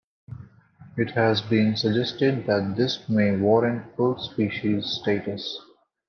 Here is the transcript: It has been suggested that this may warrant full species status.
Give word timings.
It 0.97 1.11
has 1.11 1.41
been 1.41 1.75
suggested 1.75 2.47
that 2.47 2.73
this 2.75 3.07
may 3.07 3.35
warrant 3.35 3.95
full 3.95 4.17
species 4.17 4.87
status. 4.99 5.59